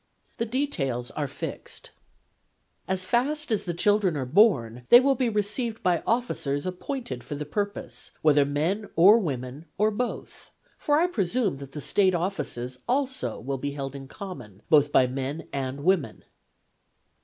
The 0.37 0.47
details 0.47 1.11
are 1.11 1.27
fixed:' 1.27 1.91
As 2.87 3.05
fast 3.05 3.51
as 3.51 3.65
the 3.65 3.73
children 3.75 4.17
are 4.17 4.25
born 4.25 4.87
they 4.89 4.99
will 4.99 5.13
be 5.13 5.29
received 5.29 5.83
by 5.83 6.01
officers 6.07 6.65
appointed 6.65 7.23
for 7.23 7.35
the 7.35 7.45
purpose, 7.45 8.09
whether 8.23 8.43
men 8.43 8.89
or 8.95 9.19
women, 9.19 9.65
or 9.77 9.91
both: 9.91 10.49
for 10.75 10.97
I 10.99 11.05
presume 11.05 11.57
that 11.57 11.73
the 11.73 11.81
State 11.81 12.15
offices 12.15 12.79
also 12.89 13.39
will 13.39 13.59
be 13.59 13.73
held 13.73 13.95
in 13.95 14.07
common 14.07 14.63
both 14.71 14.91
by 14.91 15.05
men 15.05 15.47
and 15.53 15.83
women.' 15.83 16.23